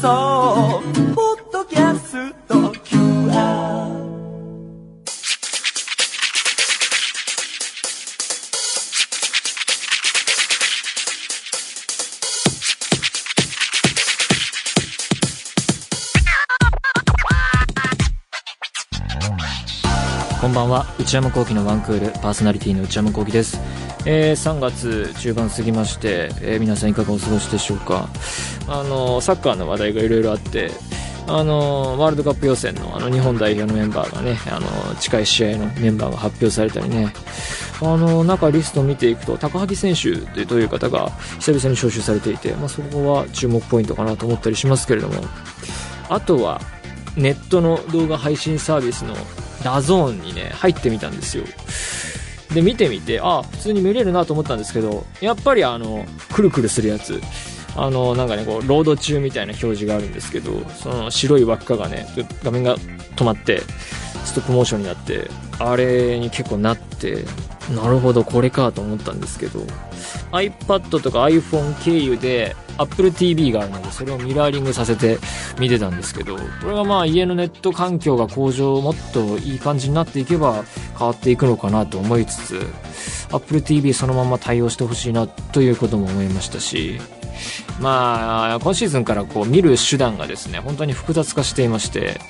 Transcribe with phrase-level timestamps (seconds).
[0.00, 0.82] 送
[1.14, 2.54] ポッドキャスト
[2.84, 3.96] QR
[20.40, 20.86] こんばんは。
[21.00, 23.58] 内山聖輝のワンクールパーソナリティの内山聖輝です、
[24.04, 28.08] えー3月中盤過ぎまして、えー皆さんいかがお過ごしでしょうか？
[28.68, 30.70] あのサッカーの話題がいろいろあって
[31.28, 37.12] あのワールドカップ予選のあの日本代表のメンバーがねあの近い試合のメンバーが発表されたりね。
[37.82, 45.22] あの中リストを見ていくと高萩選手という方が久々に招集されていて、まあ、そこは注目ポイントかなと思ったりしますけれども。
[46.08, 46.60] あとは
[47.16, 49.14] ネットの動画配信サービスの
[49.64, 51.44] DAZN にね入ってみたんですよ。
[52.54, 57.20] で見てみてあ普通に見れるなと思ったんですけどやっぱりあのくるくるするやつ。
[57.76, 62.06] あのなんかねこうロード中みたいな表示があるんですけどその白い輪っかがね
[62.42, 62.76] 画面が
[63.16, 63.60] 止まって
[64.24, 67.24] ストップモーションになってあれに結構なって
[67.74, 69.60] なるほどこれかと思ったんですけど
[70.32, 75.18] iPad とか iPhone 経由で Apple TV があるのでそれをミラーリングさせて
[75.58, 80.64] 見てたんですけどこれがまあ家のネット環境が向上もっといい感じになっていけば
[80.98, 82.66] 変わっていくのかなと思いつつ
[83.32, 87.00] Apple TV そのまま対応してほしいなということも思いましたし
[87.80, 92.20] まあ今シーズンからこう見る手段がですね本当に複雑化していまして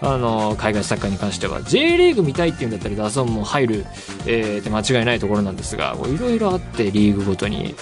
[0.00, 3.86] あの海外サッカーに関しては J リーグ見たいっていうんだったらダゾンも入る、
[4.26, 7.74] えー、って間違いないところなんですがいろいろあってリーグごとに。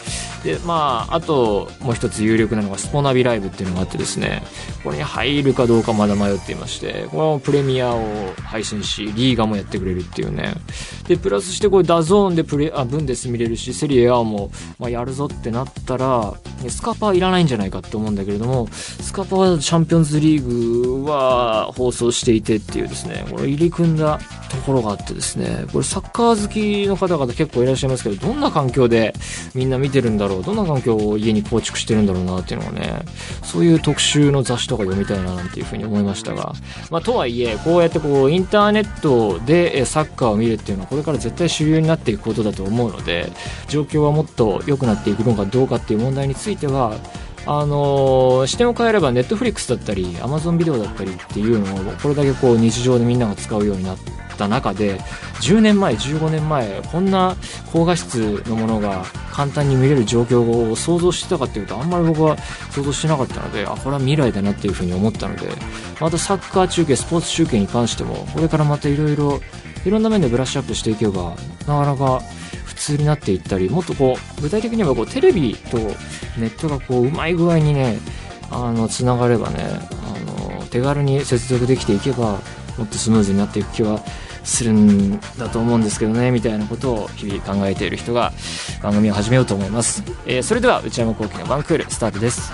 [0.43, 4.43] でまああともう一つ有力なのがスポナビライブっていうのがあってですね
[4.83, 10.55] これに入るかどうかまだ迷っていましてこれもプレミアを配信しリーガもやってくれるっていうね。
[11.07, 16.35] でプラスしてこれ DAZN でプレあブンデス見れるしセリエ A も、まあ、やるぞってなったら
[16.69, 24.21] スカパーいらないんじゃないかって思うんだけれどもスカパーはチャンピオンズリーグは放送していてっていうですねこれ入り組んだ
[24.51, 29.15] ところがあってですねこれサッカー好きの方々結構いらっしゃいますけどどんな環境で
[29.55, 33.03] みんな見てるんだろうどんな環境を家に構築してるんだろうなっていうのがね
[33.43, 36.53] そういう特集の雑誌とか読みたいななんていうふうに思いましたが、
[36.91, 43.31] まあ、とはいえこうやってこうインターネットでサッカーを見るっていうのはこれから絶対主流になっていくことだと思うので
[43.69, 46.97] 状況はもっと良くなっていくのかどうかっていう問題については
[47.45, 54.99] あのー視点を変えればネットフリックスだったり Amazon ビデオだったりっていうのをこれだけこう日常でみんなが使うようになってた中で
[55.41, 57.37] 10年前15年前こんな
[57.73, 62.37] 高画質のものが簡単に見れる状況を想像してたかっていうとあんまり僕は
[62.71, 65.49] 想像してなかったのであこれは未来だなっていうふうに思ったので
[66.01, 69.41] またサッカー中継スポーツ中継に関してもこれからまたいろいろ
[69.85, 71.35] いろんな面でブラッシュアップしていけば
[71.67, 72.21] なかなか
[72.65, 77.99] 普通になっていったりもっとこう具体的にはこうテレビとネットがこううまい具合にね
[78.51, 82.39] あのつながればねあの手軽に接続できていけば
[82.79, 84.01] もっとスムーズになっていく気は
[84.45, 88.33] するんだと思うんですけどねみたいなことを日々考えている人が
[88.83, 92.53] 番組を始めようと思います、えーそれでは内山昂輝のワンクールスタートです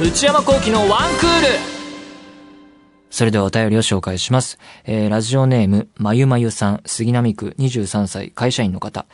[0.00, 1.74] 内山昂輝のワンクール
[3.14, 4.58] それではお便りを紹介します。
[4.82, 9.06] えー、ラジオネーム、まゆまゆさん、杉並区23歳、会社員の方。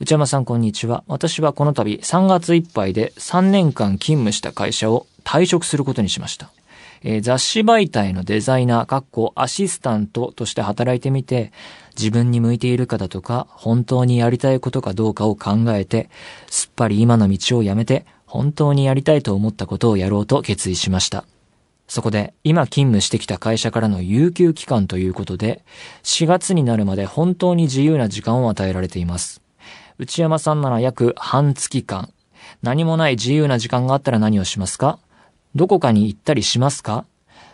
[0.00, 1.04] 内山さん、こんにちは。
[1.06, 6.50] 私はこの度、3月いっぱいで3年間勤務した会社を退職することにしました。
[7.04, 11.52] えー雑誌媒体のデザイナー、かっこアシスタントとして働いてみて、
[11.96, 16.10] 自分に向いているかだとか、本当にやりたいことかどうかを考えて、
[16.50, 21.24] すっぱり今の道をやめて、本当にやりたいと思ったことをやろうと決意しました。
[21.86, 25.62] そこで、今勤務してきた会社からの有給期間ということで、
[26.02, 29.43] 4月になるまで本当に自由な時間を与えられています。
[29.98, 32.10] 内山さんなら約半月間。
[32.62, 34.98] 何もない自由な時間があったら何をしますか？
[35.54, 37.04] どこかに行ったりしますか？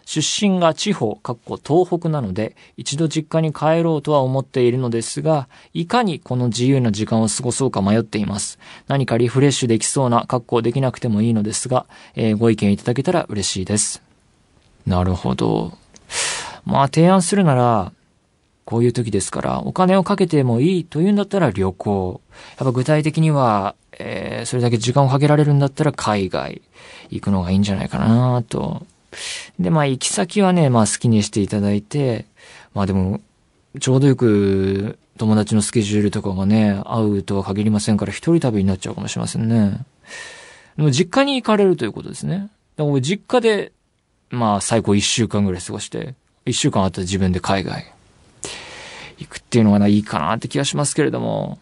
[0.07, 8.59] 出身が地方、かっこ東北なので、一度実家に帰ろうとは思っているのですが、いかにこの自由な時間を過ごそうか迷っています。
[8.89, 14.03] 何かリフレッシュできそうな格好できなくてもいいのですが、えーご意見いただけたら嬉しいです。
[14.87, 15.75] なるほど。
[16.65, 17.93] まあ提案するなら、
[18.71, 22.21] こういう時ですから、お金をかけてもいいというんだったら旅行。
[22.57, 26.63] やっぱ具体的には、えーそれだけ時間をかけられるんだったら海外
[27.11, 28.87] 行くのがいいんじゃないかなと。
[29.59, 32.27] で、まあ行き先はね、まあ好きにしていただいて、
[32.73, 33.21] まあでも、
[33.81, 39.85] ちょうどよく友達のスケジュールとかがね、合うとは限りませんから一人旅になっちゃうかもしれませんね。
[40.77, 42.51] でも実家に行かれるということですね。
[42.77, 43.73] だから実家で、
[44.31, 46.15] まあ最高一週間ぐらい過ごして、
[46.47, 47.85] 一週間あったら自分で海外
[49.21, 51.59] 行くっていうのがないいかなって気がしますけれども、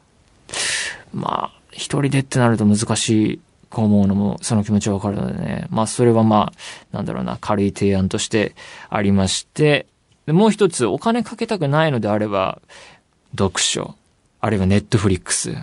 [1.12, 3.40] まあ、一人でってなると難しい
[3.70, 5.66] こう思うのも、その気持ちはわかるのでね。
[5.70, 6.52] まあ、それはま
[6.92, 8.54] あ、なんだろうな、軽い提案として
[8.88, 9.86] ありまして、
[10.26, 12.60] でもう一つ、お金かけたくないのであれば、
[13.32, 13.94] 読書、
[14.40, 15.56] あるいはネットフリックス。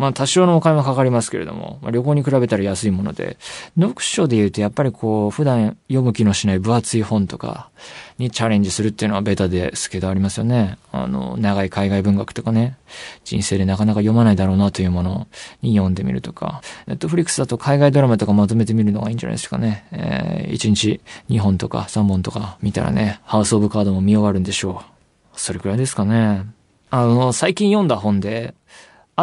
[0.00, 3.36] まあ多少のお金はかかりますけれども、まあ、旅行に比べたら安いもので、
[3.78, 7.68] 読書で言うとやっぱりこう、普段読む気のしない分厚い本とか
[8.16, 10.78] にチャレンジするっていうのはベタですけどありますよね。
[10.90, 12.78] あの、長い海外文学とかね、
[13.24, 15.26] 人生でなかなか読まないだろうなというもの
[15.60, 19.86] に読んでみるとか、ネットフリックスだと海外ドラマとかまとめてみるのがいいんじゃないですかね。
[19.92, 25.38] えー、1日2本とか3本とか見たらね、ハウスオブカードも見終わるんでしょう。
[25.38, 26.46] それくらいですかね。
[26.90, 28.54] あの、最近読んだ本で、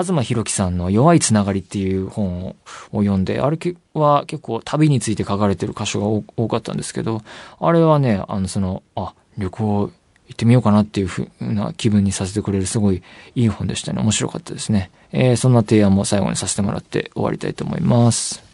[0.04, 2.56] 東博樹さんの弱いつながりっていう本を
[2.92, 3.58] 読んで、あれ
[3.94, 7.22] は結構旅について書かれてる箇所が多かったんですけど、
[7.60, 9.92] あれはね、あの、その、あ、旅行
[10.28, 13.02] 行ってみようかなっていうふうな気分にさせてくれるすごい
[13.36, 14.02] いい本でしたね。
[14.02, 14.92] 面白かったですね。
[15.12, 18.47] えー、そんな提案も最後にさせてもらって終わりたいと思います。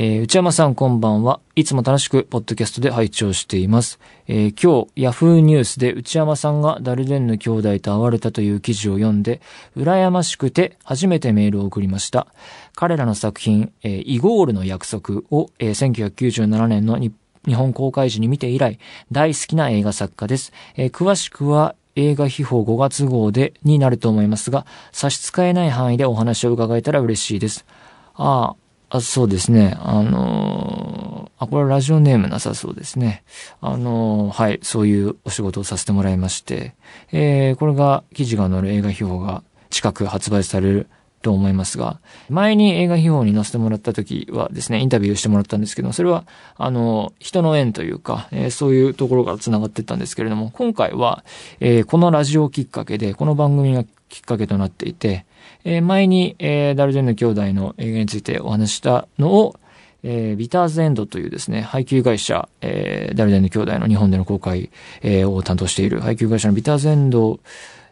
[0.00, 1.40] えー、内山さんこんばんは。
[1.56, 3.98] いつも楽しくポッドキャストで拝聴しています。
[4.28, 9.40] えー、今日、ヤフーニュースで内山さんがダルデンヌ兄弟と会われたという記事を読んで、
[9.76, 12.28] 羨ましくて初めてメールを送りました。
[12.76, 17.12] 彼らの作品、えー、イゴールの約束を、えー、1997年の日
[17.52, 18.78] 本公開時に見て以来、
[19.10, 20.52] 大好きな映画作家です。
[20.76, 27.66] えー、詳しくは、映画秘宝5月号で、になると思いますが、差し支えない範囲でお話を伺えたら嬉しいです。
[28.14, 29.76] ああ、あ、そうですね。
[29.80, 33.22] あのー、あ、これはラジオネームなさそうですね。
[33.60, 36.74] あのー、はい、そういうお仕事をさせてもらいまして、
[37.12, 40.88] えー、これが、記事が載る映画秘宝が近く発売される
[41.20, 42.00] と思いますが、
[42.30, 46.24] 前に映画秘宝に載せてもらった時はですね、インタビューしてもらったんですけど、それは、
[46.56, 51.24] あの、人の縁というか、えー、そういうところから繋がってったんですけれども、今回は、
[51.60, 55.26] えー、このラジオきっかけで、この番組がきっかけとなっていて、
[55.64, 59.58] えー、前に、えー、ダルジェンヌ兄弟の映画についてお話したのを、
[60.02, 64.70] えー、ビターズエンドというですね、配給会社、えー、ダルジェンヌ兄弟の日本での公開、
[65.02, 67.40] えー、を担当している配給会社のビターズエンド、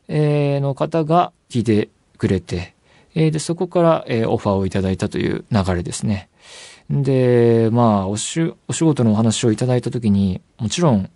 [0.09, 2.75] えー、の方が聞いてくれて、
[3.15, 6.29] えー、で、そこから、えー、オファーをいただいたという流れですね。
[6.89, 11.11] で、まあ、おし、お仕事のお話をいただいたときに、もちろん、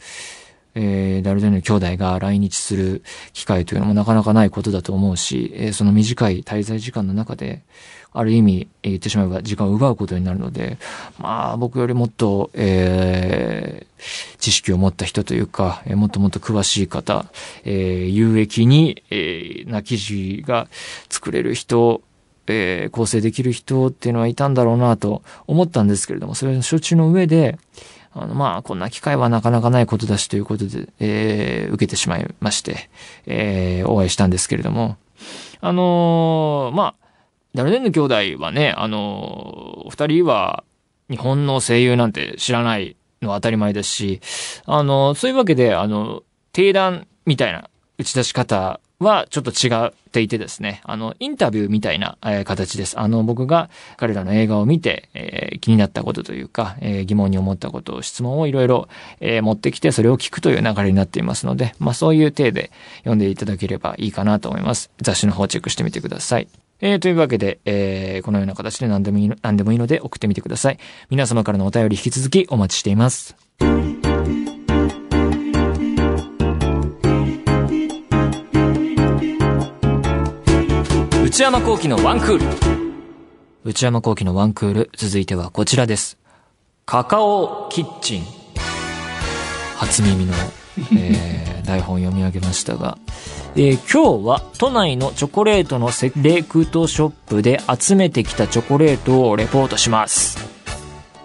[0.75, 3.03] えー、ダルデンヌ兄弟が来日する
[3.33, 7.63] 機会というのもなかなかないことだと思うし、えー、その短い滞在時間の中で、
[8.13, 10.79] ある意味、えー、言ってしまえば時間を奪うことになるので、
[11.19, 17.27] まあ、僕よりもっと、えー、知識を持った人というか、えー、もっともっと詳しい方、
[17.65, 20.69] えー、有益に、えー、な記事が
[21.09, 22.03] 作れる人、
[22.49, 27.59] えー、構成できる人っていうのはいたんだろうなと思ったんですけれども、それの承知の上で、
[28.13, 32.91] あの、まあ、こんな機会はなかなかないことだしということで、えー、受けてしまいまして、
[33.27, 34.97] えー、お会いしたんですけれども、
[35.61, 37.07] あのー、まあ、
[37.55, 40.65] ダルデンヌ兄弟はね、あのー、二人は
[41.09, 44.21] 日本の声優なんて知らないのは当たり前ですし、
[44.67, 46.23] あのー、そういうわけで、あの、
[46.53, 47.69] 定談みたいな
[47.99, 53.01] 打ち出し方はちょっと違っていてですね、あの、インタビューみたいな、えー、形です。
[53.01, 58.89] あの、僕が彼らの映画を見て、えー、気になったことというか、えー、疑問に思ったことを、質問をいろいろ、
[59.21, 64.91] え、持ってきて、それを聞くという流れになっていますので、まあそういう体で読んでいただければいいかなと思います。
[65.01, 66.49] 雑誌の方をチェックしてみてください。
[66.83, 70.79] えー、というわけで、え、このような形で何でもいいの、何でもいいので送ってみてください。
[71.09, 73.37] 皆様からのお便り引き続きお待ちしています。
[81.41, 82.45] 内山幸喜のワンクール。
[83.65, 86.19] 内山幸喜のワンクール、続いてはこちらです。
[86.85, 88.25] カカオキッチン。
[89.79, 90.35] 初耳の、
[90.99, 92.99] えー、台本を読み上げましたが、
[93.57, 100.37] えー、今日は都内のチョコレートのセレクトショップで集めてきたチョコレートをレポートします。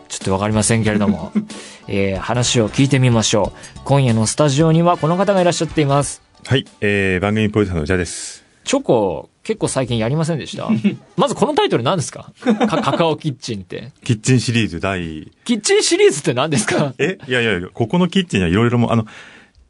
[0.08, 1.34] ちょっとわかりませんけれども、
[1.90, 3.80] えー、話を聞いてみましょう。
[3.84, 6.22] 今夜のスタジオにはこの方がいらっしゃっています。
[6.46, 8.45] はい、えー、番組プロデューサーの宇田です。
[8.66, 10.68] チョコ、結構最近やりませんでした？
[11.16, 12.32] まずこのタイトル何ですか？
[12.42, 13.92] かカカオキッチンって。
[14.04, 16.94] キッチンシリーズ第、キッチンシリーズって何ですか？
[16.98, 19.06] えいやいやいや、ここのキッチンにはいろいろも、あの、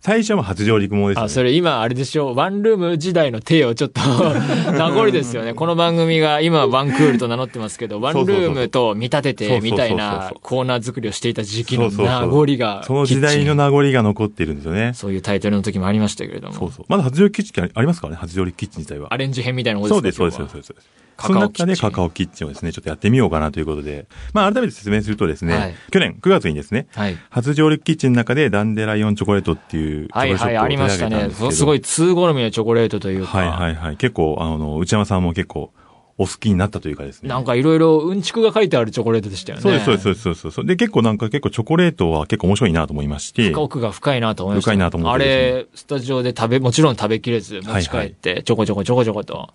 [0.05, 1.25] 最初は初上陸ものですよね。
[1.25, 2.35] あ、それ今あれでしょ？
[2.35, 4.01] ワンルーム時代の手をちょっと
[4.71, 5.55] 名残ですよね。
[5.55, 12.83] この番組が今ワンクールと名乗ってますけど、ワンルームと見立ててみたいなコーナー作りをしていた時期の名残が。
[12.85, 14.91] その時代の名残が残っているんですよね。
[14.93, 16.53] そういうタイトルの時もありましたけれども。
[16.53, 16.85] そうそう。
[16.87, 19.11] まだ初上陸キッチンありますからね、初上陸キッチン自体は。
[19.11, 21.05] アレンジ編みたいなことですそうです、そうです、そうです。
[21.17, 31.29] その中でカカオキッチンをですね、ちょっとやってみようかなということで、まあ改めて説明するとですね、はい、去年9月にですね、はい、初上陸キッチンの中でダンデライオンチョコレートっていうチョコレートショップをはいはい、ありましたね。
[31.31, 33.37] すごい通好みのチョコレートというか。
[33.37, 33.97] はいはいはい。
[33.97, 35.71] 結構、あの、内山さんも結構
[36.17, 37.29] お好きになったというかですね。
[37.29, 39.61] なんかいろいろうんちくが書いてあるチョコレートでしたよね。
[39.61, 43.53] そうです、そうです、そうですそうで結構なんか結構チョコレートは結構面白いなと思いまして。
[43.53, 44.71] 奥が深いなと思いました。
[44.71, 49.49] 深いなと思ってねれ、スタジオで食べ、もちろん食べきれず持ち帰って、ちょこちょこちょこちょこと。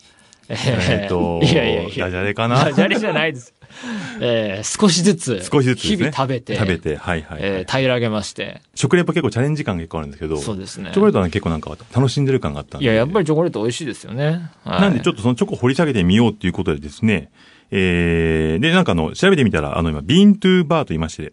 [0.51, 2.07] えっと、いやいやいや。
[2.07, 3.55] ダジャレかなダジャレじゃないです。
[4.21, 5.81] えー少しずつ、少しずつ。
[5.87, 8.61] 日々食べて、食べて、はいはい、はいえー平らげまして。
[8.75, 12.85] 食レポ結構チャレンジ感が結構あるんですけど、そうですねチョコレートはね結構なんか楽しんでる感があったんで。
[12.85, 14.51] いや、やっぱりチョコレート美味しいですよね。
[14.65, 17.31] はいなんでちょっとそのチョコを掘り下げてみようっていうことでですね、
[17.71, 21.33] えー、で、なんかあの、調べてみたら、あの今、ビーントゥーバーと言いまして、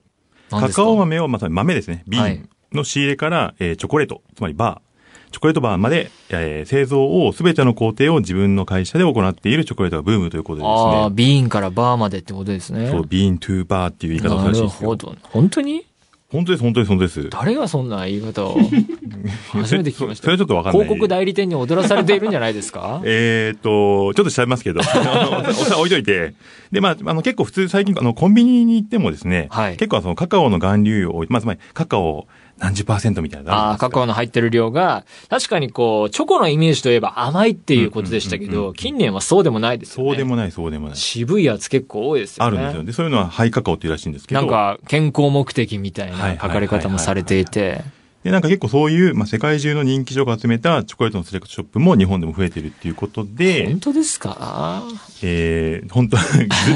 [0.49, 4.86] カカオ豆を、また豆ですね、ビはいーンの仕入れから、えーチョコレート、つまりバー、
[5.31, 12.89] チョコレートバーまで、えー製造を、すべての工程を自分の会社で行っているチョコレートがブームということでですああ、ね、ビーンからバーまでってことですね。
[12.89, 14.79] そう、ビーントゥーバーっていう言い方をするならしいですよ。
[14.81, 15.15] るほど。
[15.23, 15.85] 本当に？
[16.29, 17.29] 本当です、本当です、本当です。
[17.29, 18.57] 誰がそんな言い方を？
[19.53, 20.23] 初めて聞きました。
[20.23, 23.01] それはちょっとわかんない広告代理店に踊らされているんじゃないですか？
[23.05, 26.33] えーっと、ちょっと調べますけど、あ のおさ置いといて。
[26.71, 32.27] で、まあ、あの、結構普通最近、あの、コンビニに行ってもですね、はい結構そのカカオの含有を、まあ、つまりカカオ
[32.59, 40.09] 何十パーセントみたいなのああ、カカオの入ってる量が、確かにこう、チョコのイメージといえば甘いっていうことでしたけど、近年はそうでもないですよね。
[40.11, 40.97] そうでもない、そうでもない。
[40.97, 42.47] 渋いやつ結構多いですよね。
[42.47, 42.83] あるんですよ。
[42.83, 44.41] で、そういうのはハイカカオっていうらしいんですけど。
[44.41, 47.81] なんか、健康目的みたいな書かれ方もされていて。
[48.23, 54.83] で、なんか結構そういう、まあ、世界中の人気商が集めたチョコレートのセレクトショップも日本でも増えてるっていうことで本、当ですか？
[55.23, 56.23] えー、本当 ず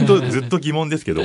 [0.03, 1.23] っと、ずっと疑問ですけど、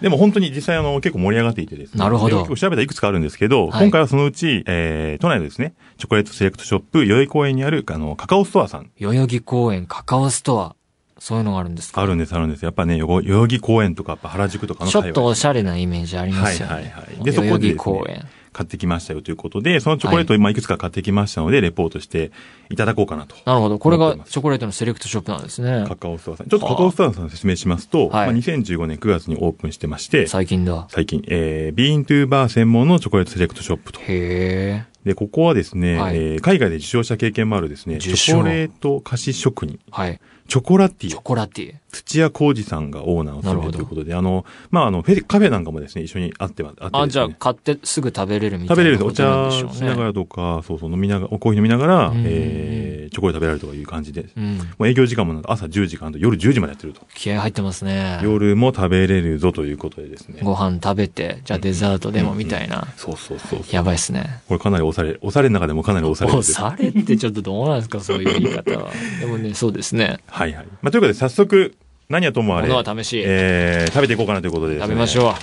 [0.00, 1.98] でも本当に実際あの結構盛り上がっていてですね。
[2.00, 8.90] なるほどで結構調べたらいくつかあるんですけど、はい今回はそのうち、えー、都内のですね、チョコレートセレクトショップ、代々木公園にある、あの、カカオストアさん。
[8.98, 10.74] 代々木公園カカオストア。
[11.20, 12.00] そういうのがあるんですか？
[12.00, 12.64] あるんです、あるんです。
[12.64, 16.74] やっぱね、代々木公園とか、やっぱ原宿とかのちょっとおしゃゃれなイメージありますよね。
[16.74, 18.24] はいはいはいでそこで代々木公園。
[18.58, 22.32] 買ってきましたよということで、そのチョコレートを今いくつか買ってきましたので、レポートして
[22.70, 23.36] いただこうかなと。
[23.44, 23.78] なるほど。
[23.78, 25.94] これがチョコレートのセレクトショップなんですねカ。
[25.94, 26.48] カオストアさん。
[26.48, 30.88] ちょっとカカオストアさん説明しますと、はいまあ、2015年9月にオープンしてまして、最近だ。
[30.90, 34.00] 最近、えー、ビーントゥーバー専門のチョコレートセレクトショップと。
[34.00, 34.84] へえ。
[35.04, 40.20] で、ここはですね、はいえー海外で受賞した経験もあるですね、チョコレート菓子職人、はい。
[40.48, 41.74] チョコラティチョコラティ。
[41.90, 54.58] 土屋浩二さんがオーナーを務めるということで、あの、まあ、あの、フェカフェなんかもですね、一緒に会っては、会ってねじゃあ買ってすぐ食べれるみたい食べれるお茶でしながらとか、そうそう、飲みながら、おコーヒー飲みながらうん、えー、チョコレート食べられるとかいう感じで、うん。
[54.58, 57.00] もう営業時間もなんか朝10時間と夜10時までやってると。
[57.14, 58.20] 気合入ってますね。
[58.22, 60.40] 夜も食べれるぞということでですね。
[60.42, 62.86] ご飯食べて、じゃあデザートでもみたいな。
[62.96, 63.74] そうそうそうそう。
[63.74, 64.42] やばいっすね。
[64.48, 68.90] これかなり押され、押されの中でもかなり押されるおされってちょっとどうなんですか、そういう言い方は。
[69.20, 70.18] でもね、そうですね。
[70.26, 70.66] はいはい。
[70.82, 71.74] まあ、ということで早速、
[72.08, 73.22] 何はともあれ、ものは試し。
[73.24, 74.86] えー、食べていこうかなということでですね。
[74.86, 75.34] 食べましょう。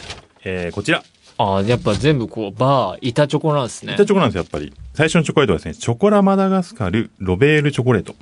[0.44, 1.04] えー、こちら。
[1.38, 3.94] ああ、やっぱ全部こう、バー、板チョコなんですね。
[3.94, 4.74] 板チョコなんですよ、やっぱり。
[4.96, 8.16] 最初のチョコレートはですね、チョコラマダガスカル、ロベールチョコレート。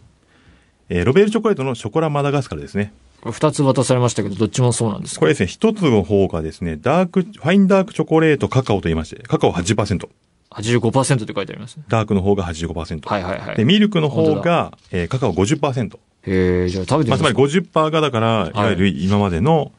[0.89, 2.91] えー、ロベールチョコレートのショコラマダガスカルですね。
[3.23, 5.19] 二つ渡されましたけど、どっちもそうなんですか？
[5.21, 10.09] これですね、一つの方がですね、ダーク、ファインダークチョコレートカカオと言いまして、カカオ80%。
[10.51, 11.77] 85%って書いてあります。
[11.87, 13.07] ダークの方が85%。
[13.07, 13.55] はいはいはい。
[13.55, 15.97] で、ミルクの方が、えー、カカオ50%。
[16.25, 19.71] へえ、じゃあ食べてみまあ、つまりますか？50%がだから、いわゆる今までの、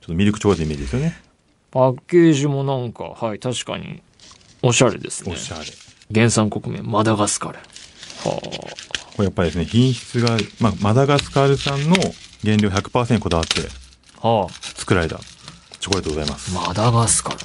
[0.00, 1.20] ちょっとミルクチョコレートのイメージですよね。
[1.70, 4.02] パッケージもなんか、はい、確かに、
[4.62, 5.36] おしゃれですねお。
[5.36, 5.64] しゃれ。
[6.12, 7.58] 原産国名、マダガスカル。
[7.58, 8.40] は
[9.16, 11.96] これやっぱりですね、品質が、まあ、マダガスカル産の
[12.42, 13.60] 原料100%こだわって
[14.20, 14.28] あ。
[14.28, 15.20] は作られた
[15.84, 16.56] チョコレートでございます。
[16.56, 16.68] あ。
[16.68, 17.44] マダガスカルね。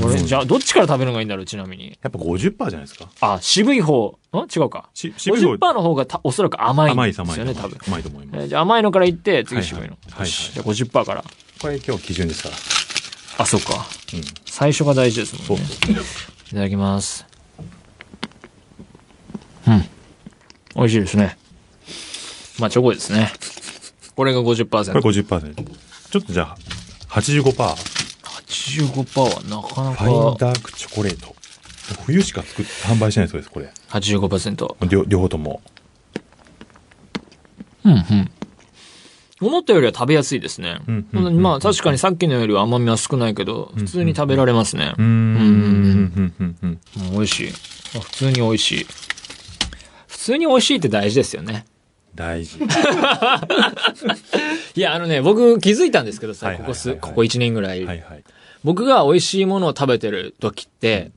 [0.00, 1.98] これ、じゃあ、どっちから食べるのがいいんだろう、ちなみに。
[2.00, 3.08] やっぱ50%じゃないですか。
[3.20, 4.36] あ、渋い方、ん？
[4.38, 4.90] 違うか。
[4.94, 7.76] し渋い方50%の方がたおそらく甘いん甘いですよね、多分。
[7.88, 8.42] 甘いと思います。
[8.42, 9.88] えーじゃあ甘いのからいって、次渋いの。
[9.88, 11.24] はいはいじゃあ50%から。
[11.60, 12.54] これ今日基準ですから。
[13.42, 13.84] あ、そうか。
[14.14, 14.20] うん。
[14.46, 15.66] 最初が大事ですもんね。
[15.66, 15.96] そうそう。
[16.46, 17.26] いただきます。
[19.66, 19.84] うん。
[20.76, 21.36] 美味しいですね。
[22.60, 23.32] まあ、チョコですね。
[24.14, 25.02] これが50%。
[25.02, 25.88] これ50%。
[26.10, 26.56] ちょっとじゃあ、
[27.08, 27.52] 85%。
[28.48, 31.34] 85%はなかなファインかダークチョコレート。
[32.04, 33.70] 冬しか作って販売してないそうです、これ。
[33.90, 34.86] 85%。
[34.88, 35.62] 両両方とも。
[37.84, 38.30] うんうん。
[39.40, 40.80] 思ったよりは食べやすいですね。
[40.86, 44.94] うんうんうんまあ確かにさっきのよりは甘みは少ないけど、普通に食べられますね。
[44.98, 45.06] うーん。
[45.06, 46.80] うん、うん、うん、うん。
[46.96, 47.48] うん美味しい。
[47.96, 48.86] あ普通に美味しい。
[50.08, 51.64] 普通に美味しいって大事ですよね。
[52.18, 52.58] 大事。
[54.74, 57.84] いや、あのね、僕気づいたんですけどさ、ここす、ここ1年ぐらい。
[57.84, 58.24] はいはい。
[58.64, 61.12] 僕が美味しいものを食べてる時って、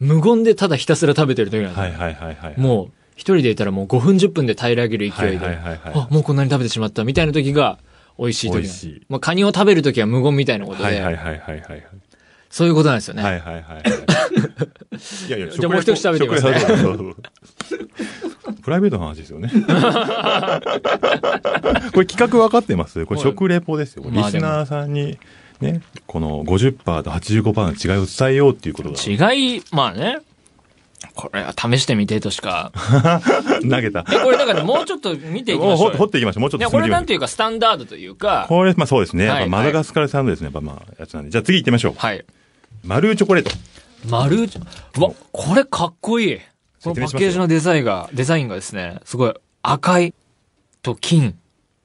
[0.00, 1.82] 無言でただひたすら食べてる時なんですよ。
[1.82, 2.54] はいはいはいはい。
[2.58, 7.78] もう、一人でいたらもう5分10分で平らげる勢いで、あ、もうこんなに食べてしまったみたいな時が
[8.18, 11.86] 美味しい時しいまあ、カニを食べる時は無言みたいなことで、はいはいはいはいはい。
[12.50, 13.22] そういうことなんですよね。
[13.22, 13.82] はいはいはいはい。
[15.28, 18.23] いやいや、じゃあもう一口食べてみますね食レポ食レポ
[18.64, 19.50] プライベートの話ですよね。
[21.92, 23.04] これ企画分かってます？
[23.04, 24.04] これ食レポですよ。
[24.04, 25.18] まあリスナーさんに、
[25.60, 29.32] ね、この50%と85%の違いを伝えようっていうことが。
[29.32, 30.18] 違い、まあね。
[31.14, 32.72] これは試してみてとしか。
[33.68, 34.06] 投げた。
[34.10, 35.98] え、これだからもうちょっと見ていきましょうよ。
[35.98, 36.40] 掘っていきましょう。
[36.40, 39.28] もうちょっとこれなんていうかスタンダードというか、これ、まあそうですね。
[39.28, 40.46] はいやっぱマダガスカルサンドですね。
[40.46, 41.30] やっぱまあ、やつなんで。
[41.30, 41.94] じゃあ次行ってみましょう。
[41.98, 42.24] はい。
[42.82, 43.50] マルーチョコレート。
[44.08, 46.38] 丸打ち、うわ、これかっこいい。
[46.84, 50.14] このパッケージのデザインが、デザインがですね、すごい赤い
[50.82, 51.38] と金。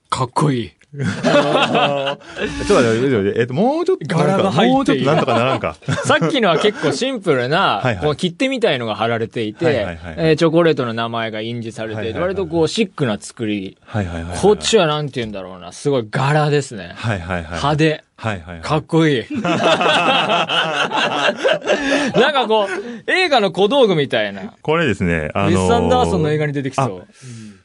[0.10, 0.72] かっこいい。
[0.92, 2.90] ちょっと待
[3.30, 5.76] って、えっと、もうちょっと柄が入っもうちょっとなんとかならんか。
[6.06, 13.78] さっきのは結構シンプルな、 はいはいこう切手みたいのが貼られていて、はいはいはいえーチョコレートの名前が印字されていて、はいはいはい割とこうシックな作り。
[13.86, 14.40] はいはいはいはい。
[14.40, 16.94] こっちはなんて言うんだろうな、すごい柄ですね。
[16.96, 17.44] はいはいはい。
[17.44, 18.04] 派手。
[18.18, 18.62] はいはいはい。
[18.62, 19.26] かっこいい。
[19.42, 19.60] なん
[22.34, 24.54] かこう、映画の小道具みたいな。
[24.62, 27.08] これですね、あのウェス・アンダーソンの映画に出てきそう。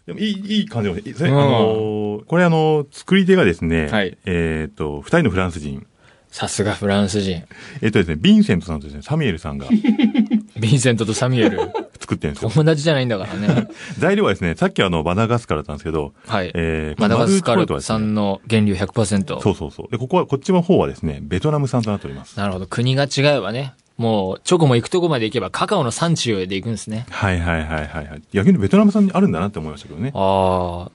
[0.07, 5.87] でもいい、いい感じの、それうんあのーこれあの、作り手がですね、はいえっ、と、二人のフランス人。
[6.31, 7.45] さすがフランス人。
[7.81, 11.59] えっ、とですね、ヴィンセントさんとですね、サミュエルさんが ヴィンセントとサミュエル？
[12.01, 12.51] 作ってるんですよ。
[12.51, 13.69] 友達じゃないんだからね。
[13.99, 16.51] 材料はですね、さっきはあの、バナガスカルだったんですけど、はい。
[16.55, 19.41] えー、マダガスカル産の原料100%。
[19.41, 19.91] そうそうそう。
[19.91, 22.39] で、ここは、こっちの方はですね、ベトナム産となっております。
[22.39, 22.67] なるほど。
[22.67, 23.75] 国が違えばね。
[23.97, 27.07] もう、チョコも行くとこまで行けばカカオの産地で行くんですね。
[27.11, 28.23] はいはいはいはいはい。
[28.33, 30.11] 逆にベトナム産にあるんだなって思いましたけどね。
[30.15, 30.93] ああ。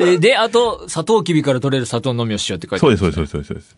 [0.00, 3.76] えで、あと、砂糖きびから取れる砂糖のみをしようって書いてあるそうです、そうです、そうです、そうです。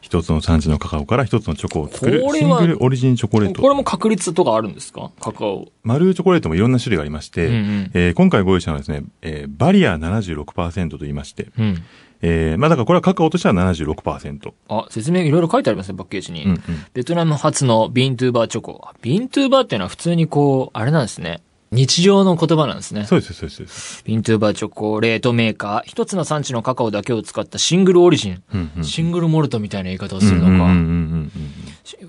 [0.00, 3.60] 一つの産地のカカオから一つのチョコを作るこれはシングルオリジンチョコレート。
[3.60, 5.10] これも確率とかあるんですか？
[5.20, 5.68] カカオ。
[5.82, 11.82] マルーチョコレートもいろんな種類がありまして、うんうんえー今回ご用意したのはですね、えーバリア76%と言いまして、うん。
[12.22, 14.52] えーまあだからこれはカカオとしては76%。
[14.68, 16.44] あ、説明いろいろ書いてありますね、パッケージに。
[16.44, 16.60] うんうん
[16.92, 18.86] ベトナム初のビントゥーバーチョコ。
[19.02, 21.40] ビントゥーバーっていうのは普通にこう、あれなんですね。
[21.72, 23.04] 日常の言葉なんですね。
[23.06, 24.02] そうです、そうです。
[24.04, 25.88] ビントゥーバーチョコレートメーカー。
[25.88, 28.42] 一つの産地のカカオだけを使ったシングルオリジン。
[28.52, 30.72] うんうんシングルモルトみたいな言い方をするのか。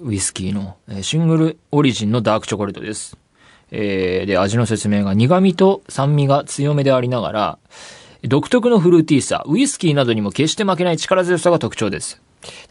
[0.02, 3.18] ウイスキーの、えーシングルオリジンのダークチョコレートです。
[3.72, 7.58] えーで、味の説明が苦味と酸味が強めでありながら、
[8.24, 12.22] 独特のフルーティーさ、ウイスキーなどにも決して負けない力強さが特徴です。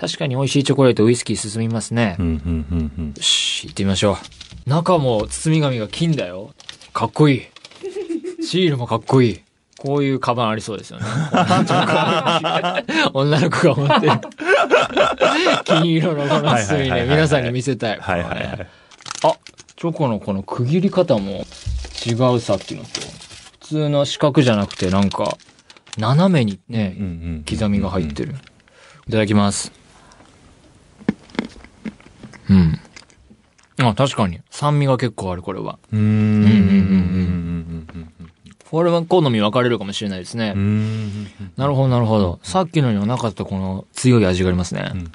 [0.01, 2.17] 確かに美味しいチョコレート、ウイスキー進みますね。
[2.19, 4.19] うんうんうんうんよし、行ってみましょ
[4.67, 4.71] う。
[4.71, 6.53] 中も包み紙が金だよ。
[6.93, 7.43] かっこいい。
[8.45, 9.41] シールもかっこいい。
[9.79, 11.07] こういうカバンありそうですよね。
[13.15, 14.13] 女の子が持ってる。
[15.65, 17.99] 金色のこの包みね、皆さんに見せたい。
[17.99, 18.67] はいはいはい。
[19.25, 19.33] あ、
[19.77, 21.47] チョコのこの区切り方も
[22.07, 22.89] 違うさっきのと。
[23.71, 25.39] 普通の四角じゃなくてなんか、
[25.97, 28.35] 斜めにね、うんうん刻みが入ってる。
[29.07, 29.71] いただきます。
[32.49, 32.81] うん。
[33.79, 34.41] あ、確かに。
[34.51, 35.79] 酸味が結構ある、これは。
[35.93, 36.03] うーん。
[36.03, 36.57] うんうんうんう
[37.99, 38.11] ん
[38.69, 40.53] これは好み分かれるかもしれないですね。
[40.57, 42.41] うんうんうんなるほど、なるほど。
[42.43, 44.91] さっきのにはなかったこの強い味がありますね。
[44.93, 45.13] うんうん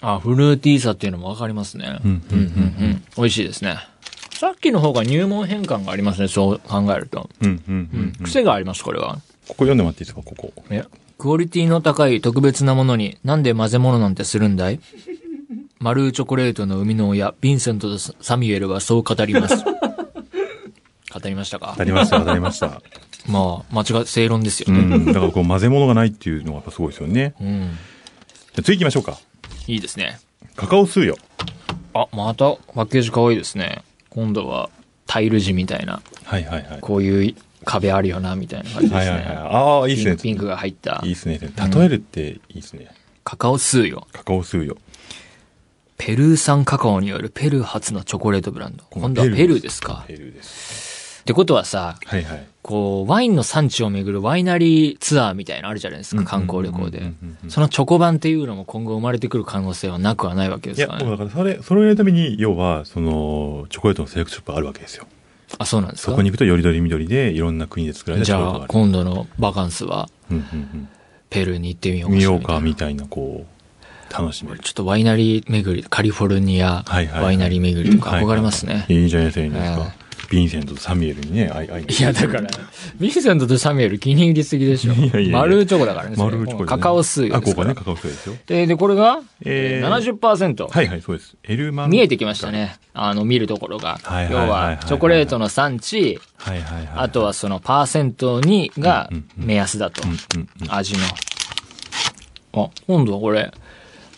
[0.00, 1.98] あ、フルーティーさっていうのも分かりますね。
[2.02, 2.44] うんうんうんう
[2.94, 3.04] ん。
[3.16, 3.76] 美味しいですね。
[4.38, 7.28] さっきの方が入門変換がありますね、そう考えると。
[7.42, 9.16] うんうんうんうん癖があります、これは。
[9.16, 10.52] ここ読んでもらっていいですか、ここ。
[10.70, 10.84] え
[11.18, 14.78] クオリティの高い特別なものになんで混ぜ物なんてするんだい？
[15.80, 19.56] マルーチョコレートの生みの親、ヴィンセントとサミュエルはそう語ります。
[19.64, 21.70] 語りましたか？
[21.72, 22.80] 当たりました、当たりました。
[23.28, 24.78] まあ、間違い、正論ですよね。
[24.96, 25.04] うん。
[25.06, 27.34] だからこう混ぜ物がないっていうのがやっぱすごいですよね。
[27.40, 27.60] うん。
[27.60, 29.18] じゃあ次行きましょうか。
[29.66, 30.20] いいですね。
[30.54, 31.16] カカオスーヨ。
[31.94, 33.82] あ、またパッケージ可愛いですね。
[34.18, 34.68] 今度は
[35.06, 36.80] タイル地みたいな、はいはいはい。
[36.80, 38.98] こういう壁あるよな、みたいな感じですね。
[38.98, 39.36] はいはいはい。
[39.36, 40.46] ああ、いいですねピンク。
[40.46, 41.38] が入ったいいですね。
[41.38, 42.88] 例えるっていいですね。
[43.22, 44.08] カカオスーよ。
[44.12, 44.76] カカオスーヨ。
[45.98, 48.82] ペルー産カカオによるペルー初のチョコレートブランド。
[48.90, 50.04] 今度はペルーですか。
[50.08, 50.97] ペルーです。
[51.20, 52.46] ってことはさ、はいはい。
[52.62, 57.12] こう、ワインの産地を巡るワイナリーツアーみたいなのあるじゃないですか、観光旅行で。
[57.48, 61.04] そのチョコ版っていうのも今後生まれてくる可能性はなくはないわけでいや、すかね。
[61.04, 65.06] もうだからそれ、それをやるために、要は、その、チョコレートのセレクトショップがあるわけですよ。
[65.58, 66.12] あ、そうなんですか？
[66.12, 68.72] そこに行くと、よりどりみどりで、いろんな国で作られたチじゃあ、ョコレートがある。
[68.72, 70.10] 今度のバカンスは、
[71.30, 72.10] ペルーに行ってみよう。
[72.10, 73.46] うん見ようか、みみたいな、こ
[74.10, 74.58] う、楽しめる。
[74.60, 78.84] ちょっとワイナリー巡り、カリフォルニア、はいはいはいワイナリー巡りとか憧れますね。
[78.88, 79.94] いいじゃないですか、いいじゃないですはか。
[80.28, 84.92] ヴィンセントとサミュエルにね、会い、にいや、だから、ヴィンセントとサミュエル気に入りすぎでしょ。
[84.92, 86.16] いやいやマルーチョコだからね。
[86.16, 88.36] マルーチョコカカオスーあ、ここね、カカオスーヨですよ。
[88.46, 90.68] で、で、これが、えーえー、70%。
[90.68, 91.36] はいはい、そうです。
[91.44, 91.90] エルマン。
[91.90, 92.50] 見えてきました。
[92.50, 92.76] ね。
[92.92, 93.98] あの、見るところが。
[94.04, 96.88] 要はいはいはいはいは、チョコレートの産地、はいはいはい。
[96.96, 100.02] あとはそのパーセントにが目安だと。
[100.06, 100.74] うんうんうん。
[100.74, 101.04] 味の。
[102.64, 103.50] あ、今度はこれ、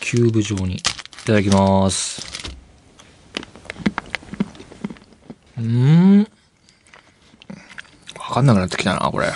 [0.01, 0.81] キューブ状に。
[1.21, 2.30] いただきます。
[5.61, 6.27] うーん。
[8.33, 9.27] かんなくなってきたな、これ。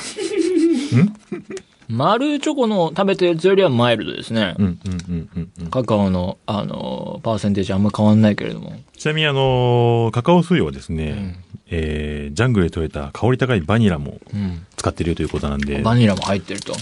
[1.87, 4.55] 丸チョコの食べたやつよりはマイルドですね。
[4.57, 5.67] うん、うん、うん、うんうん。
[5.69, 8.73] カカオの、あの、パーセンテージあんま変わんないけれども。
[8.97, 11.35] ちなみにあのーカカオ水はですね、ん
[11.69, 14.65] えー、ジャングルで採れた香り高いバニラもうん。
[14.77, 15.81] 使っているということなんで。
[15.81, 16.73] バニラも入ってると。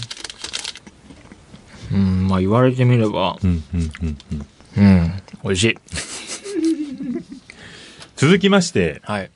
[1.92, 4.16] うん、まあ言われてみれば、うん、うん、うん、
[4.76, 4.86] うん。
[4.86, 5.76] うん、美味しい。
[8.16, 9.30] 続きまして、はい。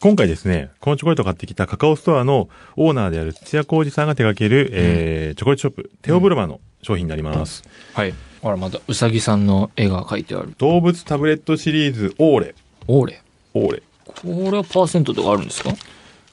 [0.00, 7.62] 今回ですね、このチョコレートを買ってきたカカオストアのオーナーである土屋浩二さんが手掛ける、えー、チョコレートショップ、テオブルマの商品になります。
[7.94, 8.12] はい。
[8.42, 10.54] ほら、また、うさぎさんの絵が描いてある。
[10.58, 12.54] 動物タブレットシリーズオーレ。
[12.88, 13.22] オーレ？
[13.54, 13.82] オーレ。
[14.04, 15.70] これはパーセントとかあるんですか？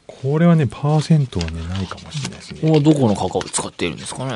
[0.07, 2.59] これはね、パーセントはね、ないかもしれないですね。
[2.59, 4.31] これはどこのカカオを使っているんですかね？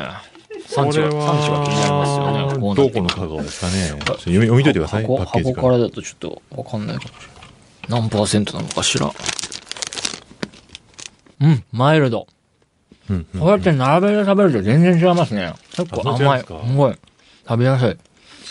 [0.67, 2.75] 産地は、産地は気になりますよね。
[2.75, 3.87] どこのカカオですかね？
[3.87, 5.03] 読み読み解いてください。
[5.03, 7.36] 箱からだとちょっとわかんないかもしれない。
[7.89, 9.11] 何パーセントなのかしら。
[11.39, 12.27] うん、マイルド。
[13.09, 15.53] うんうんこうやって並べて食べると全然違いますね。
[15.71, 16.21] 結構甘い。
[16.27, 16.45] ます
[16.75, 16.97] ごい。
[17.47, 17.97] 食べやすい。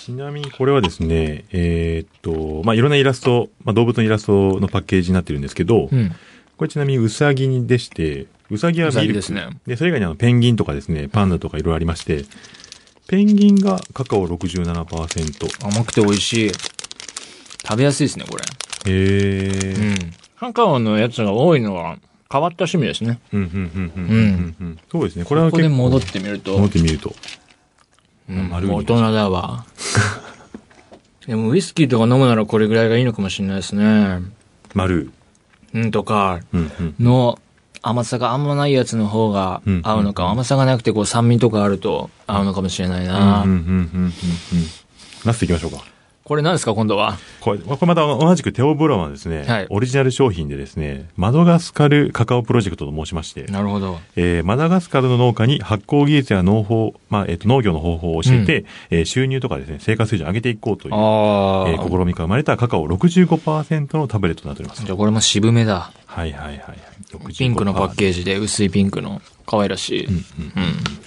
[0.07, 6.15] ちなみにこれはですね、えーっと、まあ、いろんなイラスト、まあ、動物のイラストのパッケージになってるんですけど、うん。
[6.57, 12.25] これちなみにウサギでして、ウサギはミルですねで、それ以外にあのペンギンとかですね、パンダとかいろいろありまして、
[13.09, 15.67] ペンギンがカカオ67%。
[15.67, 16.53] 甘くて美味しい。
[17.69, 18.45] 食べやすいですね、これ。
[18.87, 19.91] へー。
[19.91, 20.13] うん。
[20.39, 21.97] カカオのやつが多いのは
[22.31, 23.21] 変わった趣味ですね。
[23.33, 24.79] うん、うん、うん、うん。
[24.91, 25.25] そうですね。
[25.25, 27.15] これはここで戻ってみると戻っ、てみると。
[28.29, 29.65] うん丸い大人だわ。
[31.27, 34.21] でもウイスキーとか飲むならこれぐらいがいいのかもしれないですね。
[34.75, 35.11] 丸。
[35.75, 36.41] うんとか。
[37.01, 37.39] の
[37.83, 43.43] 甘さがあんまないやつの方がうん合うのか、うん甘さがなくてこう酸味とかあると合うのかもしれないな。
[43.43, 44.13] うん、うん、うん、うん、うん。
[45.25, 45.96] ラストいきましょうか。
[46.27, 47.17] これ何ですか今度は？
[47.41, 54.01] これ、これまた同じくテオブロマンですね、はいオリジナル商品でですね、マドガスカルカカオプロジェクトと申しまして、なるほど。
[54.17, 64.85] えーマダガスカルの農家に発酵技術や農法、まあ、えっ、と、農業の方法を教えて、えー収入とかですね、生活水準を上げていこうという、えー試みが生まれたカカオ65%のタブレットとなっております。
[64.85, 65.93] じゃあこれも渋めだ。
[66.07, 67.35] はいはいはいはい。
[67.37, 67.95] ピンクのパッ。
[67.95, 70.07] ケージで薄いピンクの可愛らしい。
[70.07, 70.23] うんうん
[70.57, 71.06] あ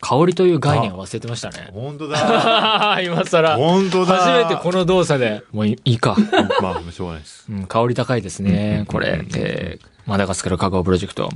[0.00, 1.70] 香りという概念を忘れてましたね。
[1.72, 2.98] 本当だ。
[3.04, 3.56] 今更。
[3.56, 4.16] 本当だ。
[4.16, 5.42] 初めてこの動作で。
[5.52, 6.16] もういいいか。
[6.60, 7.46] まあ、しょうがないです。
[7.48, 8.84] うん、香り高いですね。
[8.88, 9.24] これ。
[9.36, 11.30] えー、マダガスカルカカオプロジェクト。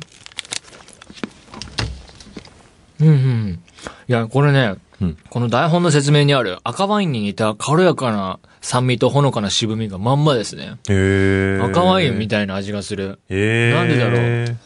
[3.01, 3.63] うんうん。
[4.09, 10.77] いや、これね、うんこの台本の説明にある赤ワインに似た軽やかな酸味とほのかな渋みがまんまですね。
[10.89, 11.65] へー。
[11.65, 13.19] 赤ワインみたたいな味がする。
[13.29, 13.75] えー。
[13.75, 14.57] なんでだろ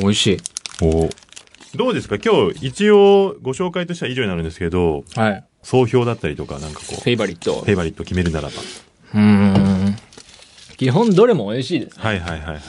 [0.00, 0.38] 美味しい。
[0.82, 1.08] お
[1.74, 2.16] どうですか？
[2.18, 5.44] 今日、一応、ご紹介としては以上になるんですけど、はい。
[5.62, 7.66] 総評だったりとか、なんかこう、フェイバリットフ。
[7.66, 8.54] ェイバリット決めるならば。
[9.14, 9.20] うー
[9.90, 9.96] ん。
[10.76, 12.02] 基本どれも美味しいですね。
[12.04, 12.60] はいはいはいはいは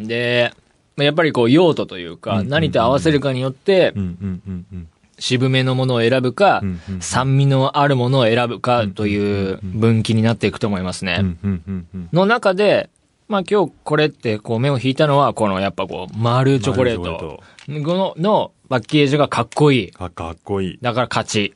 [0.00, 0.06] い。
[0.06, 0.52] で、
[0.96, 4.88] まあやっぱりこう用途というか、うんうんうん何と合わせるかによってう、んうんうんうん。
[5.18, 11.18] 渋めのものを選ぶかうんうん、酸味のあるものを選ぶかという分岐になっていくと思いますね。
[11.20, 12.08] うんうんうんうん。
[12.12, 12.90] の中で、
[13.28, 17.42] まあ今日これってこう目を引いたのは、このやっぱこう、丸チョコレート。
[17.66, 19.90] この、のパッケージがかっこいい。
[19.90, 20.78] かかっこいい。
[20.80, 21.54] だから勝ち。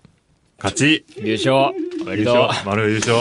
[0.58, 1.54] 勝ち優勝。
[2.02, 2.48] おめでとう。
[2.66, 3.18] 丸優勝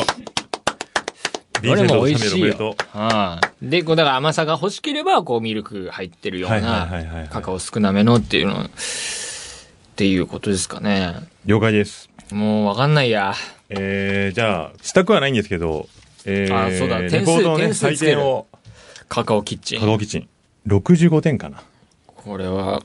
[1.61, 2.75] どれも美味しいよ。
[2.91, 8.69] はあ、で、こう、だから甘さが欲しければ、こう、ミルク入ってるような、いカカオ少なめのっていうの、っ
[9.95, 11.15] ていうことですかね。
[11.45, 12.09] 了解です。
[12.31, 13.33] もうわかんないや。
[13.69, 15.87] えー、じゃあ、したくはないんですけど、
[16.29, 18.47] えー、あそうだレ点数ね、点数採点を、
[19.07, 19.79] カカオキッチン。
[19.79, 20.27] カカオキッチン。
[20.67, 21.63] 65点かな。
[22.05, 22.83] これは、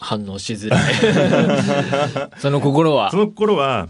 [0.00, 2.30] 反応しづらい。
[2.40, 3.10] その心は？
[3.10, 3.88] そ、の頃は、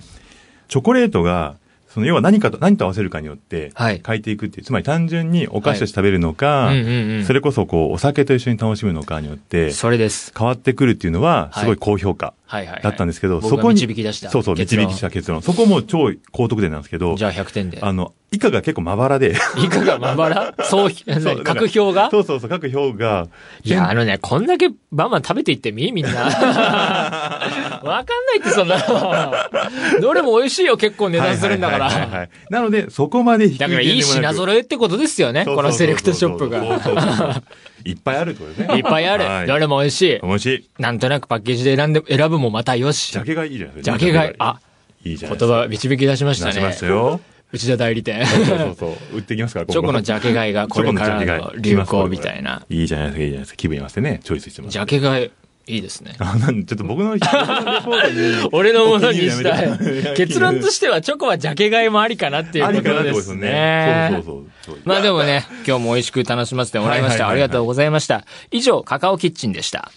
[0.69, 1.57] チョコレートが、
[1.89, 7.25] その要は何かと、何と合わせるかによってはい変えていくっていう、つまり単純にお菓子として食べるのか、うんうんうん。
[7.25, 10.33] それこそこう、お酒と一緒に楽しむのかによって、それです。
[10.37, 12.42] 変わってくるっていうのは、すごい高評価はいはい、はい。
[12.83, 14.31] だったんですけど、そこに、導き出した。
[14.31, 15.43] そうそう、導きした結論。
[15.43, 17.79] そこも超高得点なんですけどじ、ゃあ100点で。
[17.81, 20.55] あの、以下が結構まばらで、いかがまばら？
[20.65, 20.91] そう、
[21.45, 22.11] 各票が？
[22.11, 23.29] そうそうそう、各票が、
[23.65, 25.93] いや、あのね、こんだけバンバン食べていってみ？
[25.93, 26.11] みんな。
[27.83, 30.01] わかんないって、そんなの。
[30.01, 32.25] どれも美味しいよ、結構値段するんだかはいはいはいはら。
[32.25, 36.81] いなので、そこまで低いだからいい品揃えってことですよね、このセレクトショップそうが。
[36.83, 37.43] そうそうそう
[37.85, 38.77] いっぱいあるってことですね。
[38.77, 39.25] いっぱいある。
[39.25, 40.21] はいどれも美味しい。
[40.23, 40.69] 面白い。
[40.79, 43.19] なんとなくパッケージで選んで、選ぶもまたよしジ。
[43.19, 43.99] ャケがいいじゃないですか。
[43.99, 44.35] ジャケ買い。
[44.39, 44.61] あ、
[45.05, 45.55] いいじゃないですか。
[45.55, 46.81] 言葉導き出しましたね出しまし。
[46.81, 47.21] たよ。
[47.53, 48.27] 内田代理店。
[48.27, 49.17] そうそうそう。
[49.17, 52.65] 売ってきますから、チョコのジャケ買いがこれからの流行みたいな。
[52.71, 53.57] いいじゃないですか、いいじゃないですか。
[53.57, 54.73] 気分合わせてね、チョイスしてます。
[54.73, 55.31] ジャケ買い。
[55.67, 56.17] いいですね。
[56.21, 58.11] あ、なんちょっと僕の、 僕のレポート
[58.45, 59.79] に俺のものにしたい。
[60.17, 64.11] 結論としてはチョコはジャケ買いもありかなっていうことですすねね。。
[64.13, 64.79] そうそうそう。
[64.85, 67.29] まあでもね、今日も美味しく楽しませてもらいました。
[67.29, 68.25] ありがとうございました。
[68.51, 69.91] 以上、カカオキッチンでした。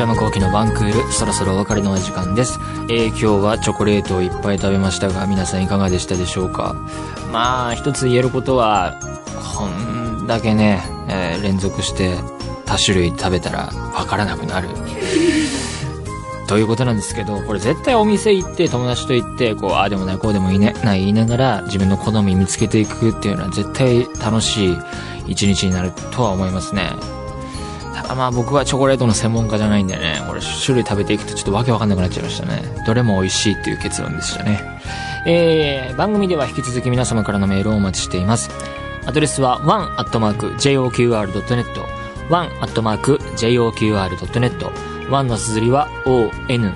[0.00, 2.58] 内山幸喜のワンクール、そろそろお別れのお時間です。
[2.88, 6.74] えー今日はチョコレートをいっぱい食べましたが、皆さんいかがでしたでしょうか？
[7.30, 8.98] まあ、一つ言えることは、
[9.58, 12.16] こんだけね、えー連続して
[12.64, 14.68] 多種類食べたらわからなくなる。
[16.48, 24.78] ということなんですけど、これ絶対お店行って友達と行って、こう、ああでもない、こうでもいいね、ない言いながら自分の好み見つけていくっていうのは絶対楽しい
[25.26, 26.90] 一日になるとは思いますね。
[28.10, 32.62] あまあ僕はチョコレートの専門家じゃないんでね、これ種類食べていくとちょっとわけわかんなくなっちゃいましたね。
[32.86, 34.60] どれも美味しいっていう結論でしたね。
[35.26, 38.50] えー、番組では引き続き皆様からのメールをお待ちしています。
[39.06, 41.64] アドレスは one.joqr.net
[42.30, 46.72] one.joqr.net 1の綴りは one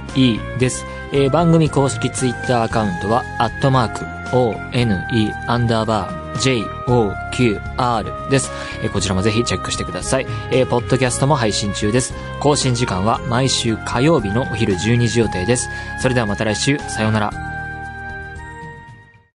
[0.59, 0.85] です。
[1.13, 4.05] えー番組公式ツイッターアカウントは、アットマーク、
[4.37, 5.05] one
[5.47, 8.51] アンダーバー joqr です。
[8.83, 10.27] えーこちらもぜひチェックしてください。
[10.51, 12.13] えーポッドキャストも配信中です。
[12.41, 15.69] 更新時間は毎週火曜日のお昼12時予定です。
[16.01, 17.54] それではまた来週、さようなら。